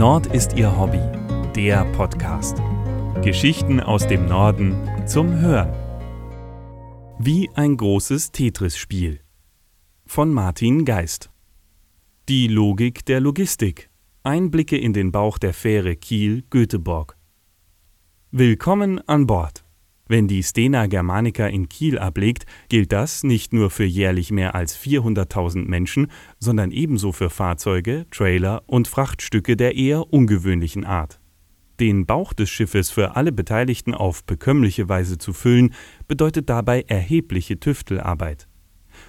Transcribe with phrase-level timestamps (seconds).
[0.00, 1.02] Nord ist ihr Hobby,
[1.54, 2.56] der Podcast.
[3.22, 4.74] Geschichten aus dem Norden
[5.06, 5.74] zum Hören.
[7.18, 9.20] Wie ein großes Tetris-Spiel.
[10.06, 11.28] Von Martin Geist.
[12.30, 13.90] Die Logik der Logistik.
[14.22, 17.18] Einblicke in den Bauch der Fähre Kiel-Göteborg.
[18.30, 19.66] Willkommen an Bord.
[20.10, 24.76] Wenn die Stena Germanica in Kiel ablegt, gilt das nicht nur für jährlich mehr als
[24.76, 26.08] 400.000 Menschen,
[26.40, 31.20] sondern ebenso für Fahrzeuge, Trailer und Frachtstücke der eher ungewöhnlichen Art.
[31.78, 35.74] Den Bauch des Schiffes für alle Beteiligten auf bekömmliche Weise zu füllen,
[36.08, 38.48] bedeutet dabei erhebliche Tüftelarbeit.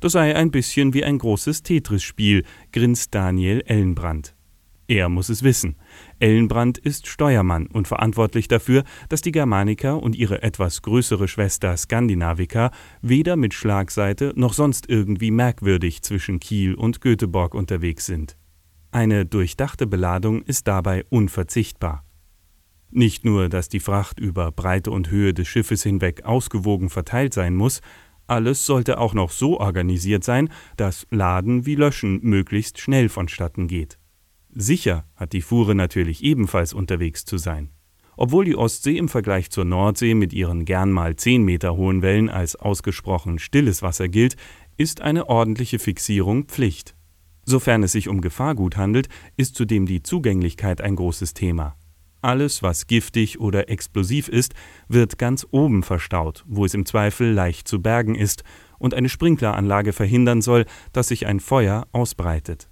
[0.00, 4.34] Das sei ein bisschen wie ein großes Tetris-Spiel, grinst Daniel Ellenbrand.
[4.88, 5.76] Er muss es wissen.
[6.18, 12.72] Ellenbrand ist Steuermann und verantwortlich dafür, dass die Germanica und ihre etwas größere Schwester Skandinavica
[13.00, 18.36] weder mit Schlagseite noch sonst irgendwie merkwürdig zwischen Kiel und Göteborg unterwegs sind.
[18.90, 22.04] Eine durchdachte Beladung ist dabei unverzichtbar.
[22.90, 27.54] Nicht nur, dass die Fracht über Breite und Höhe des Schiffes hinweg ausgewogen verteilt sein
[27.54, 27.80] muss,
[28.26, 33.98] alles sollte auch noch so organisiert sein, dass Laden wie Löschen möglichst schnell vonstatten geht.
[34.54, 37.70] Sicher hat die Fuhre natürlich ebenfalls unterwegs zu sein.
[38.16, 42.28] Obwohl die Ostsee im Vergleich zur Nordsee mit ihren gern mal 10 Meter hohen Wellen
[42.28, 44.36] als ausgesprochen stilles Wasser gilt,
[44.76, 46.94] ist eine ordentliche Fixierung Pflicht.
[47.44, 51.76] Sofern es sich um Gefahrgut handelt, ist zudem die Zugänglichkeit ein großes Thema.
[52.20, 54.54] Alles, was giftig oder explosiv ist,
[54.86, 58.44] wird ganz oben verstaut, wo es im Zweifel leicht zu bergen ist
[58.78, 62.68] und eine Sprinkleranlage verhindern soll, dass sich ein Feuer ausbreitet.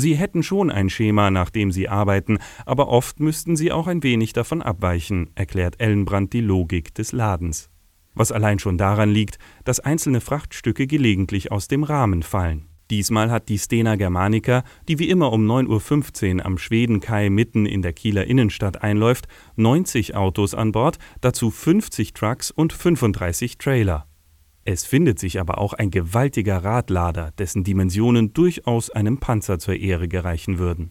[0.00, 4.04] Sie hätten schon ein Schema, nach dem sie arbeiten, aber oft müssten sie auch ein
[4.04, 7.68] wenig davon abweichen, erklärt Ellenbrand die Logik des Ladens.
[8.14, 12.66] Was allein schon daran liegt, dass einzelne Frachtstücke gelegentlich aus dem Rahmen fallen.
[12.92, 17.82] Diesmal hat die Stena Germanica, die wie immer um 9.15 Uhr am Schwedenkai mitten in
[17.82, 19.26] der Kieler Innenstadt einläuft,
[19.56, 24.06] 90 Autos an Bord, dazu 50 Trucks und 35 Trailer.
[24.70, 30.08] Es findet sich aber auch ein gewaltiger Radlader, dessen Dimensionen durchaus einem Panzer zur Ehre
[30.08, 30.90] gereichen würden.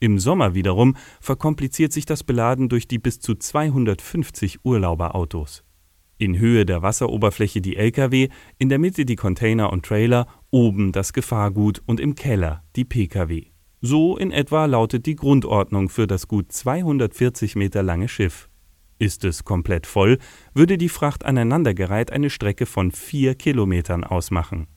[0.00, 5.62] Im Sommer wiederum verkompliziert sich das Beladen durch die bis zu 250 Urlauberautos.
[6.18, 8.28] In Höhe der Wasseroberfläche die Lkw,
[8.58, 13.52] in der Mitte die Container und Trailer, oben das Gefahrgut und im Keller die Pkw.
[13.80, 18.48] So in etwa lautet die Grundordnung für das gut 240 Meter lange Schiff.
[19.02, 20.18] Ist es komplett voll,
[20.54, 24.68] würde die Fracht aneinandergereiht eine Strecke von vier Kilometern ausmachen.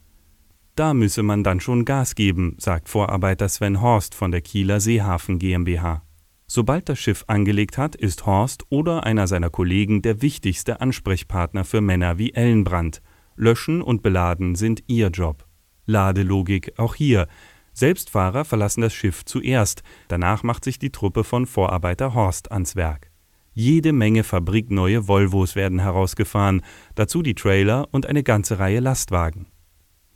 [0.74, 5.38] Da müsse man dann schon Gas geben, sagt Vorarbeiter Sven Horst von der Kieler Seehafen
[5.38, 6.02] GmbH.
[6.48, 11.82] Sobald das Schiff angelegt hat, ist Horst oder einer seiner Kollegen der wichtigste Ansprechpartner für
[11.82, 13.04] Männer wie Ellenbrand.
[13.36, 15.46] Löschen und Beladen sind ihr Job.
[15.86, 17.28] Ladelogik auch hier.
[17.74, 23.12] Selbstfahrer verlassen das Schiff zuerst, danach macht sich die Truppe von Vorarbeiter Horst ans Werk.
[23.58, 26.62] Jede Menge fabrikneue Volvos werden herausgefahren,
[26.94, 29.48] dazu die Trailer und eine ganze Reihe Lastwagen.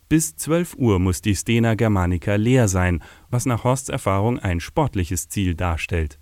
[0.10, 5.30] Bis 12 Uhr muss die Stena Germanica leer sein, was nach Horsts Erfahrung ein sportliches
[5.30, 6.20] Ziel darstellt.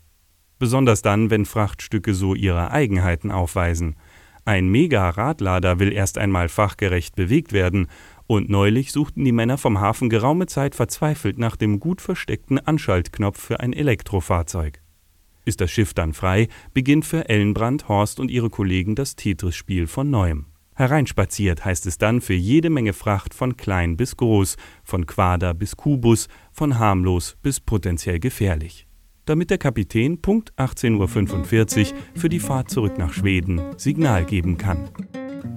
[0.59, 3.95] Besonders dann, wenn Frachtstücke so ihre Eigenheiten aufweisen.
[4.45, 7.87] Ein Mega-Radlader will erst einmal fachgerecht bewegt werden,
[8.27, 13.41] und neulich suchten die Männer vom Hafen geraume Zeit verzweifelt nach dem gut versteckten Anschaltknopf
[13.41, 14.83] für ein Elektrofahrzeug.
[15.47, 20.09] Ist das Schiff dann frei, beginnt für Ellenbrand, Horst und ihre Kollegen das Tetris-Spiel von
[20.09, 20.47] neuem.
[20.75, 25.77] Hereinspaziert heißt es dann für jede Menge Fracht von klein bis groß, von Quader bis
[25.77, 28.87] Kubus, von harmlos bis potenziell gefährlich.
[29.23, 34.89] Damit der Kapitän Punkt 18.45 Uhr für die Fahrt zurück nach Schweden Signal geben kann.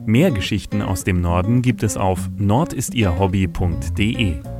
[0.06, 4.59] Mehr Geschichten aus dem Norden gibt es auf nordistierhobby.de.